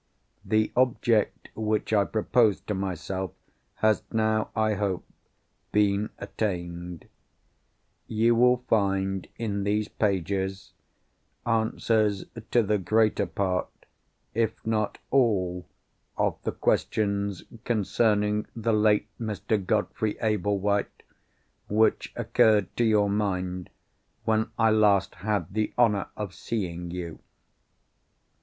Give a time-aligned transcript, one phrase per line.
[0.43, 3.33] The object which I proposed to myself
[3.85, 5.05] has now, I hope,
[5.71, 7.07] been attained.
[8.07, 10.73] You will find, in these pages,
[11.45, 19.63] answers to the greater part—if not all—of the questions, concerning the late Mr.
[19.63, 21.03] Godfrey Ablewhite,
[21.69, 23.69] which occurred to your mind
[24.25, 27.19] when I last had the honour of seeing you.